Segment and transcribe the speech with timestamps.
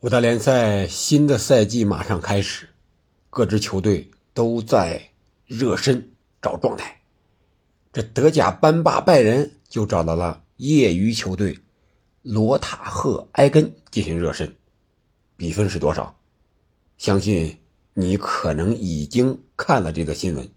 [0.00, 2.68] 五大联赛新的赛季马上开始，
[3.30, 5.10] 各支球队都在
[5.44, 7.00] 热身找状态。
[7.92, 11.58] 这德甲班霸拜仁就找到了业余球队
[12.22, 14.54] 罗塔赫埃根进行热身，
[15.36, 16.16] 比分是多少？
[16.96, 17.58] 相信
[17.92, 20.48] 你可能已经看了这个新闻，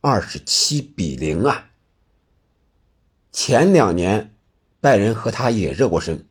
[0.00, 1.68] 二十七比零啊！
[3.30, 4.34] 前两年
[4.80, 6.26] 拜仁和他也热过身，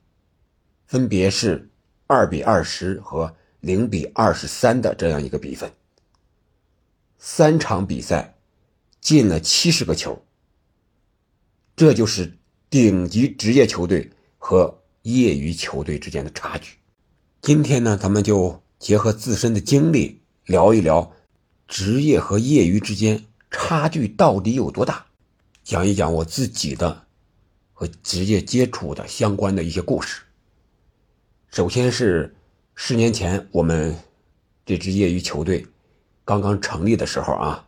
[0.88, 1.70] 分别是。
[2.08, 5.72] 二比二十和零比二十三的这样一个比分，
[7.18, 8.36] 三场比赛
[9.02, 10.24] 进了七十个球，
[11.76, 12.38] 这就是
[12.70, 16.78] 顶级职业球队和业余球队之间的差距。
[17.42, 21.12] 今天呢，咱们就结合自身的经历聊一聊
[21.68, 25.08] 职业和业余之间差距到底有多大，
[25.64, 27.08] 讲一讲我自己的
[27.74, 30.22] 和职业接触的相关的一些故事。
[31.56, 32.36] 首先是
[32.76, 33.96] 十年前我们
[34.66, 35.66] 这支业余球队
[36.26, 37.66] 刚刚成立的时候啊，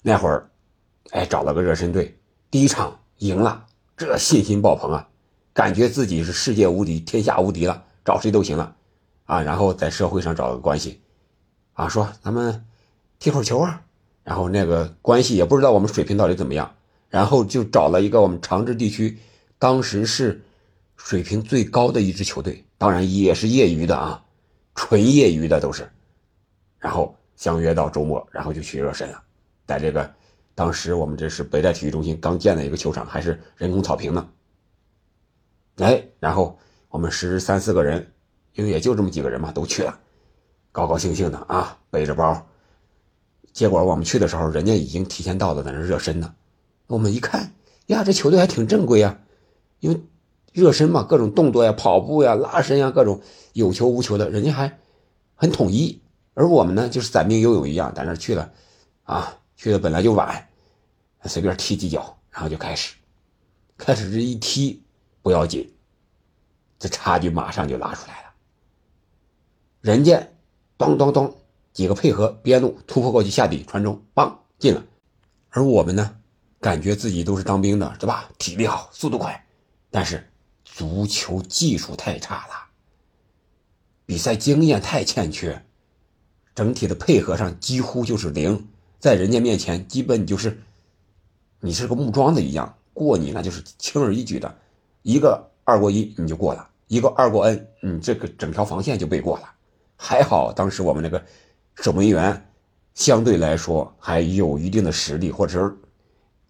[0.00, 0.48] 那会儿
[1.10, 2.16] 哎找了个热身队，
[2.50, 5.06] 第一场赢了，这信心爆棚啊，
[5.52, 8.74] 感觉自己是世界无敌、天下无敌了，找谁都行了
[9.26, 9.42] 啊。
[9.42, 11.02] 然后在社会上找个关系
[11.74, 12.64] 啊，说咱们
[13.18, 13.82] 踢会儿球啊。
[14.24, 16.74] 然后那个关系也不知道我们水平到底怎么样，
[17.10, 19.18] 然后就找了一个我们长治地区
[19.58, 20.42] 当时是
[21.06, 22.64] 水平最高的一支球队。
[22.76, 24.20] 当然也是业余的啊，
[24.74, 25.88] 纯业余的都是，
[26.80, 29.22] 然后相约到周末，然后就去热身了。
[29.68, 30.12] 在这个
[30.56, 34.28] 当时我们这是北戴体育中心刚建的一个球场，还是人工草坪呢。
[35.76, 38.12] 哎，然后我们十三四个人，
[38.54, 39.96] 因为也就这么几个人嘛，都去了，
[40.72, 42.44] 高高兴兴的啊，背着包。
[43.52, 46.34] 结果我们去的时候，人家已经提前到了，在那热身呢。
[46.88, 47.54] 我们一看
[47.86, 49.20] 呀，这球队还挺正规呀，
[49.78, 50.00] 因为。
[50.56, 53.20] 热身嘛，各种动作呀，跑步呀，拉伸呀，各种
[53.52, 54.78] 有球无球的，人家还
[55.34, 56.00] 很统一。
[56.32, 58.50] 而我们呢，就是散兵游泳一样，在那去了，
[59.02, 60.48] 啊，去的本来就晚，
[61.24, 62.94] 随便踢几脚，然后就开始，
[63.76, 64.82] 开始这一踢
[65.20, 65.70] 不要紧，
[66.78, 68.30] 这差距马上就拉出来了。
[69.82, 70.26] 人家
[70.78, 71.36] 咚咚咚
[71.74, 74.82] 几个配合边路突破过去下底传中，棒进了。
[75.50, 76.16] 而我们呢，
[76.60, 78.30] 感觉自己都是当兵的，对吧？
[78.38, 79.46] 体力好，速度快，
[79.90, 80.26] 但是。
[80.76, 82.66] 足球技术太差了，
[84.04, 85.64] 比赛经验太欠缺，
[86.54, 88.68] 整体的配合上几乎就是零，
[89.00, 90.60] 在人家面前基本你就是，
[91.60, 94.54] 你是个木桩子一样，过你那就是轻而易举的，
[95.00, 99.50] 一个二过一你就过了，一个二过 n，你这个整条防线就被过了。
[99.96, 101.24] 还好当时我们那个
[101.76, 102.50] 守门员
[102.92, 105.74] 相对来说还有一定的实力，或者是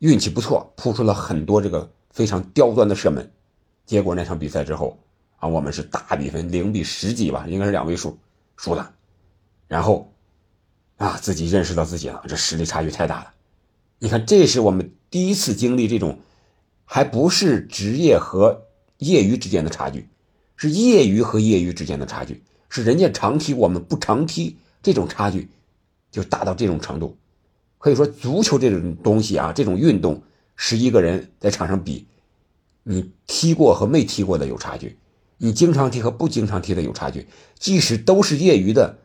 [0.00, 3.30] 运气不错，扑出了很多这个非常刁钻的射门。
[3.86, 4.98] 结果那场比赛之后，
[5.38, 8.18] 啊，我们是大比分零比十几吧，应该是两位数
[8.56, 8.92] 输了。
[9.68, 10.12] 然后，
[10.96, 13.32] 啊，自己认识到自己了，这实力差距太大了。
[14.00, 16.18] 你看，这是我们第一次经历这种，
[16.84, 18.66] 还不是职业和
[18.98, 20.08] 业余之间的差距，
[20.56, 25.48] 是业余和业余之间的差距，是人家常踢我们不常踢，这种差距
[26.10, 27.16] 就大到这种程度。
[27.78, 30.22] 可以说，足球这种东西啊，这种运动，
[30.56, 32.06] 十一个人在场上比。
[32.88, 34.96] 你踢过和没踢过的有差距，
[35.38, 37.26] 你经常踢和不经常踢的有差距，
[37.58, 38.98] 即使都是业余的，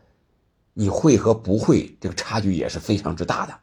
[0.75, 3.59] 你会和不会这个差距也是非常之大的。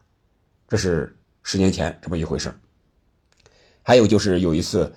[0.66, 2.52] 这是十年前这么一回事
[3.80, 4.92] 还有就是有一次，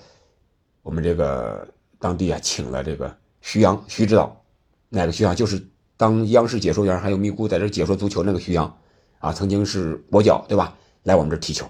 [0.81, 4.43] 我们这个当地啊请了这个徐阳徐指导，
[4.89, 5.63] 哪个徐阳就是
[5.97, 8.75] 当央视解说员还有咪咕在这解说足球那个徐阳，
[9.19, 10.75] 啊曾经是国脚对吧？
[11.03, 11.69] 来我们这踢球。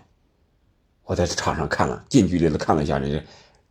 [1.04, 3.22] 我在场上看了，近距离的看了一下人家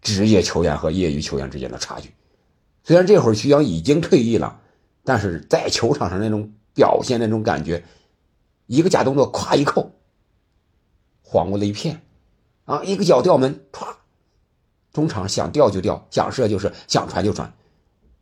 [0.03, 2.13] 职业球员和业余球员之间的差距。
[2.85, 4.61] 虽然这会儿徐阳已经退役了，
[5.05, 7.83] 但是在球场上那种表现、那种感觉，
[8.67, 9.93] 一个假动作，咵一扣，
[11.23, 12.03] 晃过了一片，
[12.65, 13.87] 啊，一个脚吊门，唰，
[14.93, 17.51] 中场想吊就吊，想射就射，想传就传。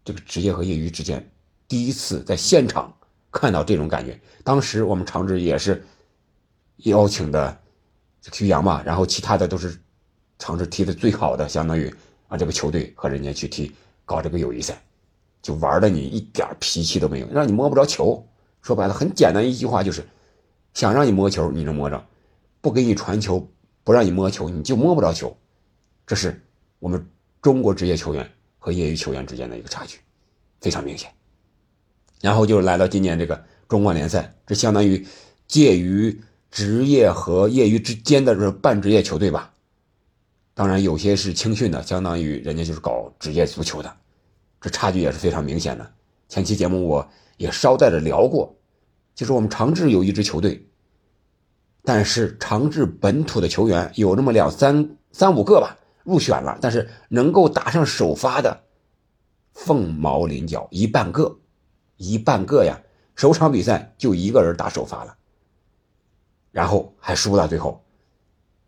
[0.05, 1.31] 这个职业和业余之间，
[1.67, 2.95] 第一次在现场
[3.33, 4.21] 看到这种感觉。
[4.45, 5.85] 当时我们长治也是
[6.85, 7.59] 邀请的。
[8.33, 9.79] 徐阳嘛，然后其他的都是
[10.39, 11.93] 尝试踢的最好的，相当于
[12.29, 13.73] 啊这个球队和人家去踢
[14.05, 14.83] 搞这个友谊赛，
[15.41, 18.23] 就玩的你一点脾气都没有，让你摸不着球。
[18.61, 20.05] 说白了，很简单一句话就是，
[20.75, 22.07] 想让你摸球你能摸着，
[22.61, 23.49] 不给你传球，
[23.83, 25.35] 不让你摸球你就摸不着球。
[26.07, 26.39] 这是
[26.79, 27.09] 我们
[27.41, 29.99] 中国职业球员和业余球员之间的一个差距，
[30.61, 31.11] 非常明显。
[32.21, 35.07] 然后就来到今年这个中冠联赛，这相当于
[35.47, 36.21] 介于。
[36.51, 39.53] 职业和业余之间的这半职业球队吧，
[40.55, 43.97] 当然有些是青训的，相当于人家就是搞职业足球的，
[44.61, 45.93] 这差距也是非常明显的。
[46.29, 48.57] 前期节目我也捎带着聊过，
[49.15, 50.67] 就是我们长治有一支球队，
[51.83, 58.63] 但是长治本土的球员有那么两三三五个吧入选了，但是能够打上首发的
[59.53, 61.39] 凤毛麟角，一半个，
[61.97, 62.81] 一半个呀！
[63.15, 65.17] 首场比赛就一个人打首发了，
[66.51, 67.83] 然后还输了，最后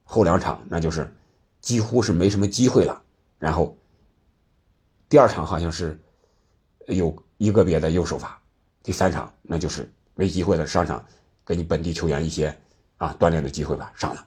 [0.04, 1.12] 后两场那就是
[1.60, 3.02] 几乎是没什么机会了，
[3.38, 3.76] 然后。
[5.08, 6.00] 第二场好像是
[6.86, 8.40] 有一个别的又首发，
[8.80, 11.04] 第三场那就是没机会了，上场
[11.44, 12.56] 给你本地球员一些
[12.96, 14.24] 啊锻炼的机会吧，上了，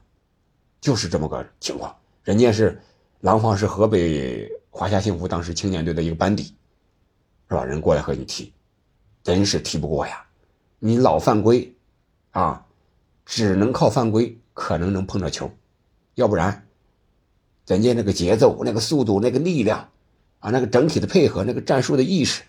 [0.81, 1.95] 就是这么个情况。
[2.25, 2.77] 人家是
[3.21, 6.53] 廊坊是河北华夏幸福当时青年队的一个班底，
[7.47, 7.63] 是吧？
[7.63, 8.51] 人过来和你踢，
[9.23, 10.21] 真是踢不过呀！
[10.79, 11.73] 你老犯规
[12.31, 12.65] 啊，
[13.25, 15.51] 只能靠犯规可能能碰着球，
[16.15, 16.67] 要不然
[17.65, 19.89] 人家那个节奏、那个速度、那个力量。
[20.39, 22.43] 啊，那个整体的配合，那个战术的意识，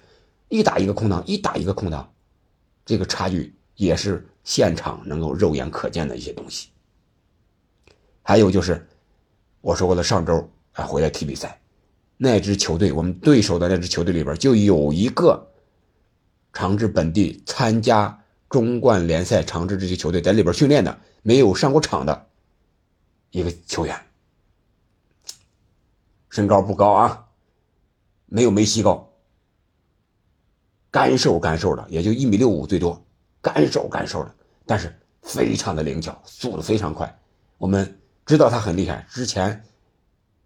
[0.49, 2.13] 一打一个空档，一打一个空档，
[2.85, 6.71] 这个差距也是现场能够肉眼可见的一些东西。
[8.21, 8.85] 还有就是，
[9.61, 11.61] 我说过的，上周啊回来踢比赛，
[12.17, 15.53] 那支球队，我们对手的那支球队里边就有一个
[16.53, 18.24] 长治本地参加
[18.55, 22.29] 中冠联赛长治这些球队在里边训练的，没有上过场的
[23.33, 24.01] 一个球员，
[26.31, 27.27] 身高不高啊。
[28.27, 29.11] 没有梅西高，
[30.93, 33.05] 干瘦干瘦的，也就一米六五最多，
[33.43, 34.33] 干瘦干瘦的，
[34.67, 37.19] 但是非常的灵巧，速度非常快。
[37.59, 39.65] 我们知道他很厉害，之前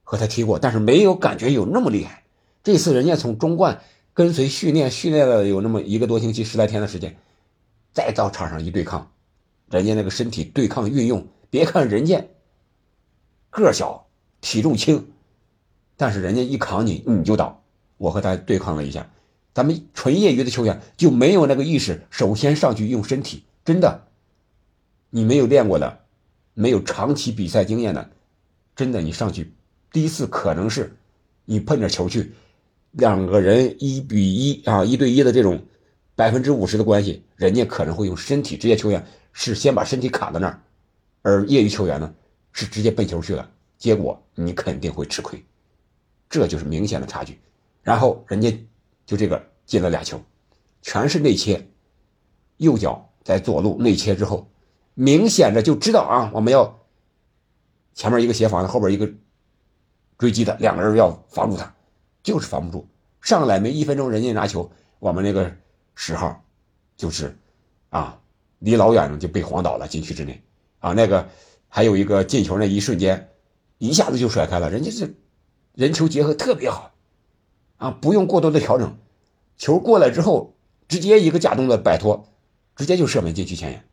[0.02, 2.24] 和他踢过，但是没有感觉有那么厉害。
[2.64, 3.82] 这次人家从中冠
[4.14, 7.18] 跟随训练，训练了有那么一个多星期，十来天的时间，
[7.98, 9.10] 再到场上一对抗，
[9.68, 12.24] 人家那个身体对抗运用，别看人家
[13.50, 14.06] 个小
[14.40, 15.08] 体重轻，
[15.96, 17.64] 但是人家一扛你你就倒。
[17.96, 19.10] 我和他对抗了一下，
[19.52, 24.06] 咱们纯业余的球员就没有那个意识，首先上去用身体，真的，
[25.10, 25.98] 你没有练过的，
[26.54, 28.10] 没有长期比赛经验的，
[28.76, 29.52] 真的你上去
[29.90, 30.96] 第一次可能是
[31.46, 32.32] 你碰着球去，
[32.92, 35.64] 两个人一比一啊一对一的这种
[36.18, 40.60] 百分之五十的关系，人家可能会用身体，职业球员是先把身体卡在那儿，
[41.22, 42.12] 而业余球员呢
[42.50, 43.48] 是直接奔球去了，
[43.78, 45.40] 结果你肯定会吃亏，
[46.28, 47.38] 这就是明显的差距。
[47.84, 48.66] 然后人家
[49.06, 50.20] 就这个进了俩球，
[50.82, 51.64] 全是内切，
[52.56, 54.50] 右脚在左路内切之后，
[54.94, 56.80] 明显的就知道啊，我们要
[57.94, 59.08] 前面一个协防的，后边一个
[60.18, 61.72] 追击的，两个人要防住他，
[62.24, 62.88] 就是防不住。
[63.22, 64.68] 上来没一分钟，人家拿球，
[64.98, 65.54] 我们那个
[66.00, 66.44] 十号
[66.96, 67.36] 就是
[67.90, 68.20] 啊，
[68.60, 70.40] 离老远了就被晃倒了禁区之内
[70.78, 70.92] 啊。
[70.92, 71.28] 那个
[71.68, 73.30] 还有一个进球那一瞬间，
[73.78, 75.16] 一下子就甩开了，人家是
[75.74, 76.94] 人球结合特别好。
[77.78, 78.96] 啊，不用过多的调整，
[79.56, 80.54] 球过来之后，
[80.86, 82.28] 直接一个假动作摆脱，
[82.76, 83.84] 直接就射门禁区前沿，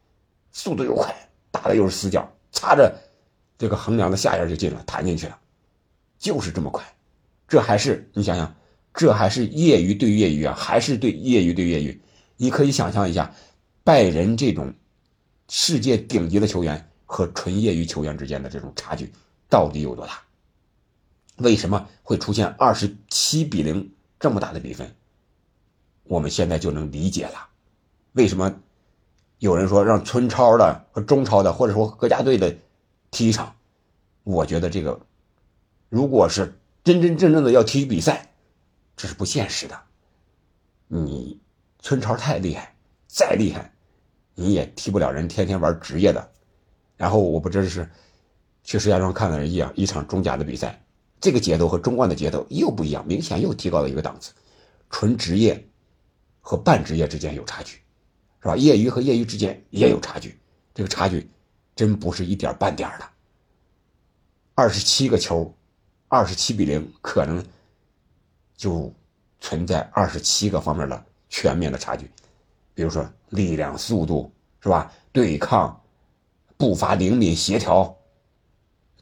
[0.52, 1.12] 速度又快，
[1.50, 2.96] 打的又是死角，擦着
[3.58, 5.40] 这个横梁的下沿就进了，弹进去了，
[6.20, 6.86] 就是这么快。
[7.48, 8.56] 这还是你想想，
[8.96, 12.02] 这还是业余对业余啊，还是对业余对业余。
[12.38, 13.34] 你可以想象一下，
[13.84, 14.74] 拜仁这种
[15.50, 19.12] 世界顶级的球员和纯业余球员之间的这种差距
[19.50, 20.22] 到底有多大？
[21.38, 24.90] 为什么会出现二十七比零这么大的比分？
[26.06, 27.50] 我们现在就能理解了。
[28.14, 28.54] 为什么
[29.40, 32.56] 有人说让村超的和中超的，或者说国家队的
[33.12, 33.54] 踢一场？
[34.24, 35.00] 我觉得这个，
[35.90, 38.32] 如果是真真正正的要踢比赛，
[38.96, 39.80] 这是不现实的。
[40.88, 41.40] 你
[41.80, 42.76] 村超太厉害，
[43.08, 43.74] 再厉害，
[44.34, 46.32] 你也踢不了人天天玩职业的。
[46.98, 47.90] 然后我不知是
[48.64, 50.82] 去石家庄看了一样一场中甲的比赛。
[51.20, 54.34] 这个节奏和中冠的节奏又不一样，明显又提高了一个档次。
[54.90, 55.68] 纯职业
[56.40, 57.78] 和半职业之间有差距，
[58.42, 58.56] 是吧？
[58.56, 60.40] 业余和业余之间也有差距，
[60.74, 61.28] 这个差距
[61.76, 63.10] 真不是一点半点的。
[64.54, 65.54] 二十七个球，
[66.08, 67.44] 二十七比零，可能
[68.56, 68.94] 就
[69.40, 72.10] 存在二十七个方面的全面的差距。
[72.74, 74.32] 比如说力量、速度，
[74.62, 74.92] 是吧？
[75.12, 75.82] 对抗、
[76.58, 77.98] 步伐灵敏、协调、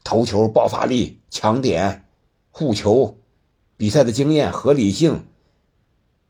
[0.02, 2.00] 头球爆发力、抢点。
[2.56, 3.18] 护球，
[3.76, 5.26] 比赛的经验、合理性，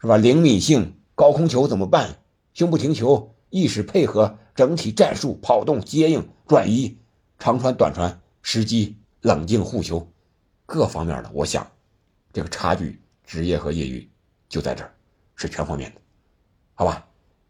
[0.00, 0.16] 是吧？
[0.16, 2.16] 灵敏性，高空球怎么办？
[2.54, 6.96] 胸部停球，意识配合，整体战术，跑动、接应、转移，
[7.38, 10.08] 长传、短传，时机、冷静护球，
[10.64, 11.70] 各方面的，我想，
[12.32, 14.08] 这个差距，职业和业余
[14.48, 14.94] 就在这儿，
[15.34, 16.00] 是全方面的，
[16.74, 17.06] 好吧？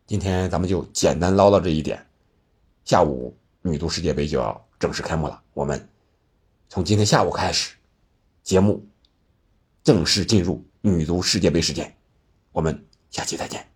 [0.07, 2.05] 今天咱们就简单唠叨这一点。
[2.85, 5.89] 下午女足世界杯就要正式开幕了，我们
[6.69, 7.75] 从今天下午开始。
[8.43, 8.87] 节目
[9.83, 11.97] 正式进入女足世界杯时间，
[12.53, 13.74] 我们下期再见。